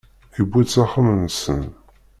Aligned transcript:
yewwi-t 0.37 0.69
s 0.75 0.75
axxam-nsen. 0.83 1.63